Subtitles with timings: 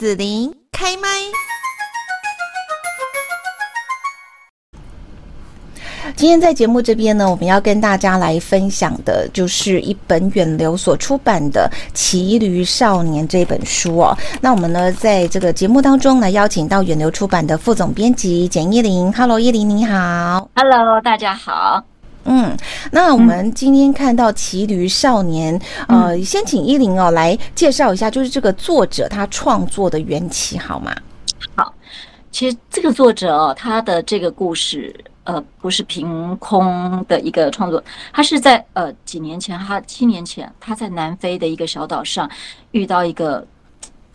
[0.00, 1.08] 子琳开麦。
[6.16, 14.16] 今天在节目这边呢，我们要跟大家来分享的，就是一本远流所出版的《骑驴少年》这本书哦。
[14.40, 19.12] 那我们呢，在这个节目当中呢邀请到远流出版的副总编辑简依琳。
[19.12, 20.48] Hello，依琳你好。
[20.56, 21.84] Hello，大家好。
[22.24, 22.56] 嗯，
[22.92, 25.58] 那我们今天看到《骑驴少年》，
[25.88, 30.94] 嗯，呃，先请依琳哦来介绍一下，就是这个作者他创作的缘起好吗？
[31.56, 31.74] 好，
[32.30, 42.30] 其实这个作者哦，他的这个故事呃不是凭空的一个创作，他是在呃几年前，他七年前他在南非的一个小岛上
[42.72, 43.46] 遇到一个，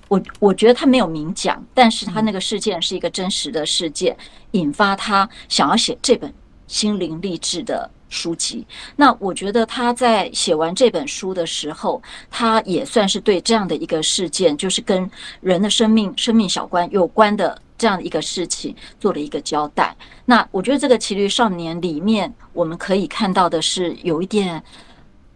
[0.07, 4.15] 我我觉得他没有明讲，但是他那个事件是一个真实的事件，
[4.51, 6.31] 引发他想要写这本
[6.67, 7.89] 心灵励志的。
[8.07, 8.65] 书籍，
[8.95, 15.09] 那我觉得他在写完这本书的时候，他也算是对这样的一个事件，就是跟
[15.41, 19.93] 人的生命、生命小关有关的这样的一个事情，做了一个交代。
[20.23, 24.63] 那我觉得这个《骑驴少年》里面，我们可以看到的是有一点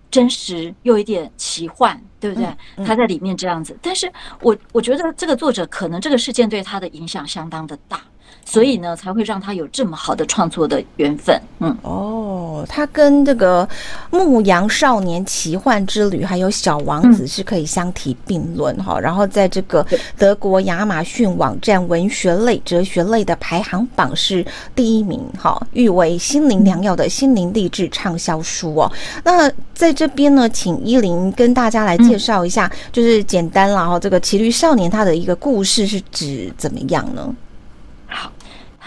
[0.10, 2.86] 真实，又一点奇幻，对不对？
[2.86, 4.10] 他在里面这样子，但是
[4.42, 8.02] 我我觉得这个作者可能这个事件对他的影响相当的大。
[8.46, 11.40] 所以呢，才会让他有这么好的创作的缘分。
[11.60, 13.68] 嗯，哦，他跟这个
[14.18, 18.96] 《牧羊少年奇幻之旅》还有《小王子》是可以相提并论哈。
[18.98, 19.86] 嗯、然后在这个
[20.18, 24.44] 德国亚马逊网站文学类、哲学类的排行榜是
[24.74, 28.92] 第一名哈，誉为心灵良药的心灵励志畅销书哦。
[29.24, 37.36] 那在这边呢，请依林跟大家来介绍一下，嗯、就是简单了哈，这个《骑驴少年》他的一个故事是指怎么样呢？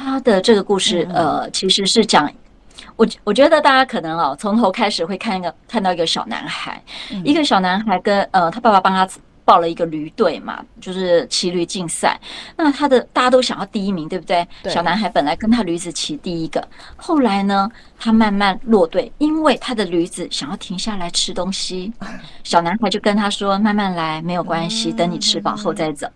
[0.02, 0.12] 好。
[0.12, 2.30] 他的这个故事，呃，其实是讲
[2.96, 6.82] 我，我觉得大家可能哦，从头开始会看一个看到一个小男孩，
[7.24, 9.08] 一个小男孩跟呃，他爸爸帮他
[9.44, 12.20] 报了一个驴队嘛，就是骑驴竞赛。
[12.56, 14.46] 那他的大家都想要第一名，对不对？
[14.68, 16.62] 小男孩本来跟他驴子骑第一个，
[16.96, 21.92] 后来呢，他慢慢落队，因为他的驴子想要停下来吃东西，
[22.44, 26.06] 小男孩就跟他说：“慢慢来，没有关系，等你吃饱后再走。”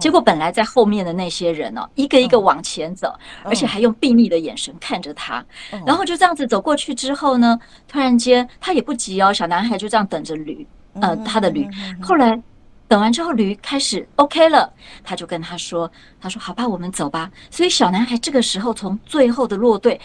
[0.00, 5.44] 结果本来在后面的那些人哦，一个一个往前走，而且还用睥睨的眼神看着他，
[5.86, 10.66] 然后就这样子走过去之后呢，突然间他也不急哦，小男孩就这样等着驴，
[11.00, 11.68] 呃，他的驴。
[12.02, 12.40] 后来
[12.86, 14.72] 等完之后，驴开始 OK 了，
[15.02, 15.90] 他就跟他说
[16.20, 20.00] ：“他说好吧，我们走吧。”所以小男孩这个时候从最后的落队。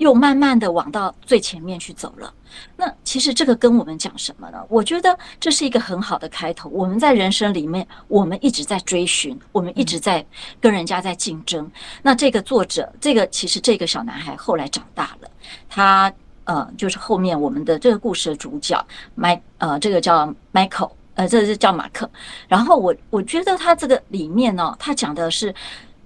[0.00, 2.32] 又慢慢的往到最前面去走了。
[2.74, 4.58] 那其实这个跟我们讲什么呢？
[4.68, 6.70] 我觉得这是一个很好的开头。
[6.70, 10.24] 我们在人生里面，我们一直在追寻，我们一直在
[10.58, 11.70] 跟人家在竞争。
[12.02, 15.28] 那这个作者，这个其实这个小男孩后来长大了，
[15.68, 16.10] 他
[16.44, 18.82] 呃，就是后面我们的这个故事的主角
[19.14, 22.10] 麦呃，这个叫 Michael，呃，这是叫马克。
[22.48, 25.54] 然后我我觉得他这个里面呢，他讲的是，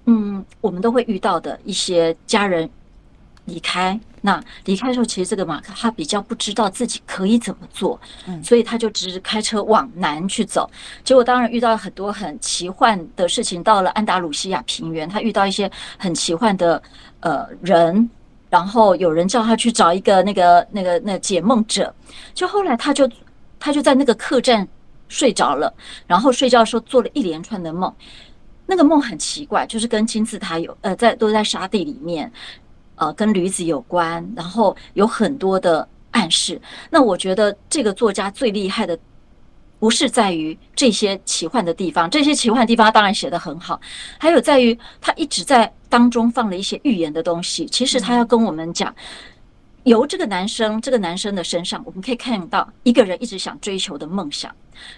[0.03, 2.69] 嗯，我们都会遇到的一些家人。
[3.45, 10.69] 离开，那离开的时候，其实这个马克他比较不知道自己可以怎么做，嗯，所以他就只是开车往南去走。
[11.03, 13.55] 结果当然遇到了很多很奇幻的事情。
[13.65, 16.79] 到了安达鲁西亚平原，他遇到一些很奇幻的
[17.21, 18.07] 呃人，
[18.49, 21.91] 然后有人叫他去找一个那个那个那解梦者。
[22.35, 23.09] 就后来他就
[23.59, 24.67] 他就在那个客栈
[25.07, 25.73] 睡着了，
[26.05, 27.91] 然后睡觉的时候做了一连串的梦。
[28.67, 32.31] 那个梦很奇怪，就是跟金字塔有呃在都在沙地里面。
[32.95, 36.59] 呃，跟驴子有关，然后有很多的暗示。
[36.89, 38.97] 那我觉得这个作家最厉害的，
[39.79, 43.79] 不是在于这些奇幻的地方，这些奇幻的地方当然写得很好，
[44.17, 47.65] 还有在于他一直在当中放了一些预言的东西。
[47.65, 48.93] 其实他要跟我们讲。
[49.85, 54.51] 由这个男生，这个男生的身上，我们可以看到一个人一直想追求的梦想。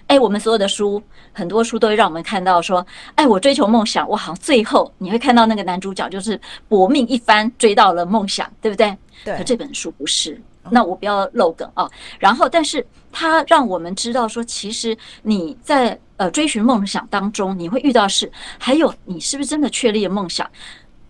[0.07, 1.01] 哎，我们所有的书，
[1.33, 6.39] 很多书都会让我们看到说，哎，我追求梦想，我好像最后你会看到那个男主角就是
[6.69, 8.97] 搏命一番追到了梦想，对不对？
[9.25, 9.37] 对。
[9.37, 11.89] 可这本书不是，那我不要漏梗啊。
[12.17, 20.49] 然后，但是他让我们知道说，其实你在呃追寻梦想当中，你会遇到事，还有你是不是真的确立了梦想？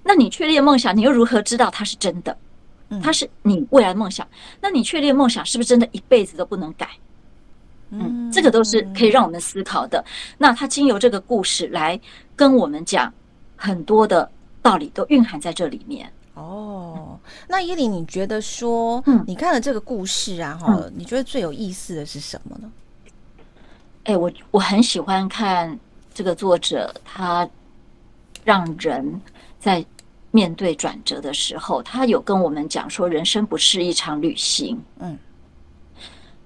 [0.04, 2.36] 那你确立了梦想，你又如何知道它是真的？
[3.04, 4.26] 它是你未来的梦想，
[4.62, 6.90] 那你确立梦想是不是真的一辈子都不能改？
[7.90, 10.04] 嗯，这个都是可以让我们思考的。
[10.38, 12.00] 那他经由这个故事来
[12.36, 13.14] 跟我们讲
[13.56, 14.30] 很多的
[14.62, 16.12] 道理，都蕴含在这里面。
[16.34, 22.72] 哦，那伊琳，你觉得说，你看了这个故事啊，哈，你觉得最有意思的是什么呢？
[24.06, 25.78] 哎，我我很喜欢看
[26.14, 27.50] 这个作者，他
[28.46, 29.22] 让人
[29.60, 29.86] 在。
[30.32, 34.80] 面对转折的时候，他有跟我们讲说，人生不是一场旅行。
[35.00, 35.18] 嗯，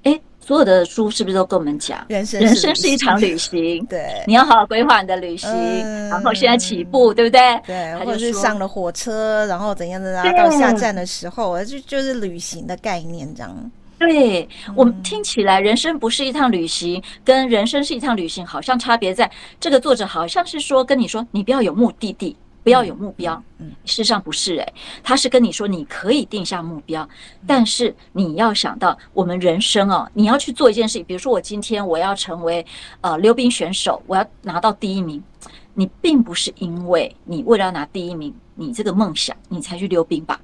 [0.04, 7.60] 哎，所有的书是不是都跟我们讲，人生人生是一场旅行，对，你要好好规划你的旅行，嗯、然后现在起步，对不对？
[7.66, 13.72] 对，或者是上了火车，然后怎样的，然后到下站的时候，就就是旅行的概念这样。
[14.00, 19.30] 对，我们听起来，人生不是一趟旅行，跟人生是一趟旅行，好像差别在
[19.60, 23.42] 这个作者好像是说跟你说，你不要有目的地，不要有目标。
[23.60, 24.74] 嗯，事实上不是诶，
[25.04, 27.08] 他是跟你说你可以定下目标，
[27.46, 32.66] 但是你要想到我们人生哦，你要去做一件事情，比如说我今天我要成为
[33.02, 35.24] 呃溜冰选手，我要拿到第一名，
[35.74, 40.40] 你并不是因为你为了要拿第一名，你这个梦想你才去溜冰吧？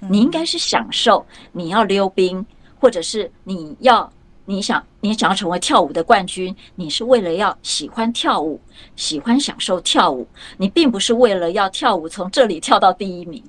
[0.00, 2.46] 你应该是享受你要溜冰。
[2.82, 4.10] 或者是你要
[4.50, 8.60] 你想你想要成为跳舞的冠军，你是为了要喜欢跳舞，
[8.96, 10.26] 喜欢享受跳舞，
[10.56, 13.40] 你并不是为了要跳舞从这里跳到第一名，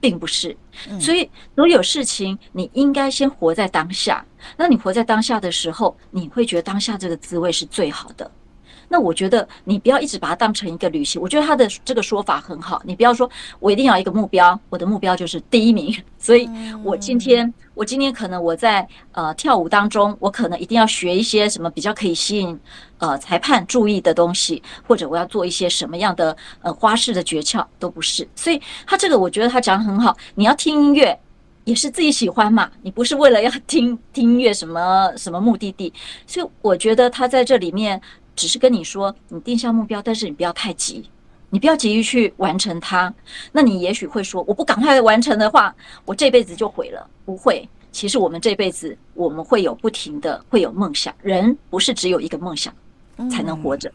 [0.00, 0.56] 并不是。
[0.98, 4.24] 所以所有事情你应该先活在当下。
[4.56, 8.30] 那你活在当下的时候，你会觉得当下这个滋味是最好的。
[8.88, 11.20] 那我觉得你不要一直把它当成一个旅行。
[11.20, 12.80] 我觉得他的这个说法很好。
[12.84, 13.30] 你不要说
[13.60, 15.94] 我一定要一个目标，我的目标就是第一名。
[16.18, 16.48] 所以
[16.82, 22.58] 我今天，我今天可能我在呃跳舞当中，我可能一定要学一些什么比较可以吸引
[22.98, 28.26] 呃裁判注意的东西，或者我要做一些什么样的呃花式的诀窍，都不是。
[28.34, 30.16] 所以他这个我觉得他讲得很好。
[30.34, 31.18] 你要听音乐
[31.64, 35.92] 也是自己喜欢嘛，你不是为了要听听音乐什么什么目的地。
[36.26, 38.00] 所以我觉得他在这里面。
[38.38, 41.04] 只是跟你说，你定下目标，但是你不要太急，
[41.50, 43.12] 你不要急于去完成它。
[43.50, 45.74] 那你也许会说，我不赶快完成的话，
[46.04, 47.04] 我这辈子就毁了。
[47.24, 52.72] 不会，其实我们这辈子我们会有不停的会有梦想，人不是只有一个梦想
[53.28, 53.88] 才能活着。
[53.88, 53.92] 嗯，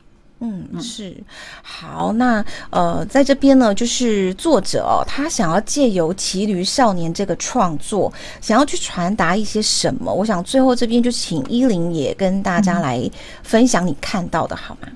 [0.82, 1.16] 是。
[1.62, 8.12] 好，那呃，在这边呢，就是作者哦，他想要借由《骑驴少年》这个创作，
[8.42, 10.14] 想要去传达一些什么？
[10.14, 13.10] 我想最后这边就请依琳也跟大家来
[13.44, 14.88] 分享你看到的，好吗？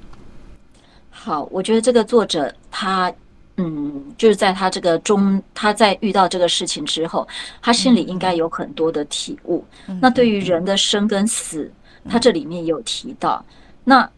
[1.09, 3.11] 好，我觉得这个作者他，
[3.57, 7.27] 嗯，就是在他这个中，他在遇到这个事情之后，
[7.61, 9.63] 他心里应该有很多的体悟。
[10.01, 11.71] 那对于人的生跟死，
[12.09, 13.43] 他这里面有提到，
[13.83, 14.09] 那。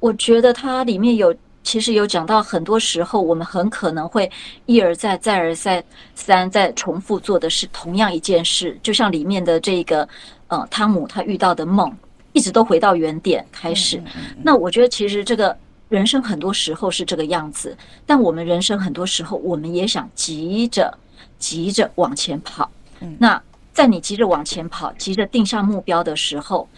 [0.00, 4.30] 我觉得它里面有，其实有讲到，很多时候我们很可能会
[4.66, 5.82] 一而再、再而再、
[6.14, 10.08] 三再重复做的是同样一件事，就像里面的这个
[10.48, 11.94] 呃汤姆他遇到的梦，
[12.32, 14.02] 一直都回到原点开始。
[14.42, 15.56] 那我觉得其实这个
[15.88, 20.92] 人生很多时候是这个样子，但我们人生很多时候我们也想急着
[21.38, 22.70] 急着往前跑。
[23.18, 23.40] 那
[23.72, 26.68] 在你急着往前跑、急着定下目标的时候，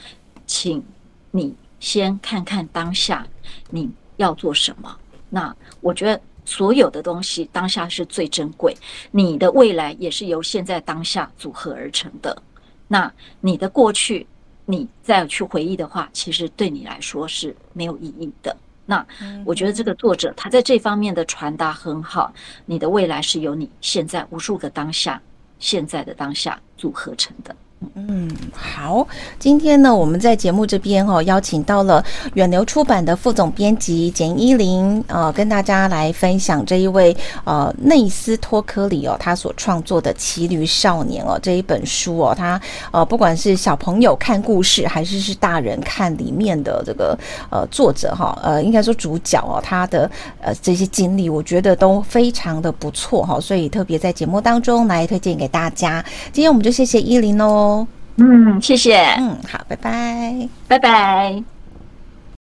[0.47, 0.83] 请
[1.31, 1.55] 你。
[1.85, 3.27] 先看看当下
[3.69, 4.99] 你要做什么。
[5.29, 8.75] 那我觉得所有的东西当下是最珍贵，
[9.11, 12.43] 你的未来也是由现在当下组合而成的。
[12.89, 14.27] 那你的过去，
[14.65, 18.57] 你再去回忆的话，其实对你来说是没有意义的。
[18.87, 19.07] 那
[19.45, 22.33] 我觉得这个作者他在这方面的传达很好。
[22.65, 25.21] 你的未来是由你现在无数个当下、
[25.59, 27.55] 现在的当下组合成的。
[27.95, 29.07] 嗯，好，
[29.39, 32.05] 今天呢，我们在节目这边哈、哦，邀请到了
[32.35, 42.61] 远流出版的副总编辑简伊琳，呃，跟大家来分享这一位呃内斯托科里哦，他所创作的《骑驴少年》哦这一本书哦，他
[42.91, 47.19] 呃不管是小朋友看故事，还是是大人看里面的这个
[47.51, 50.11] 呃作者哈，呃应该说主角哦，他的
[50.41, 56.05] 呃这些经历，我觉得都非常的不错哈、哦，所以特别在节目当中来推荐给大家。
[56.33, 57.41] 今天我们就谢谢伊琳
[57.75, 57.87] 哦。
[58.17, 58.97] 嗯，谢谢。
[59.19, 61.54] 嗯，好，拜拜，拜拜。